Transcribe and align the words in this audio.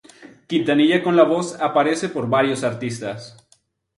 Quintanilla 0.51 0.99
con 1.03 1.15
la 1.15 1.21
voz 1.25 1.53
aparece 1.61 2.09
por 2.09 2.27
varios 2.27 2.63
artistas. 2.63 3.37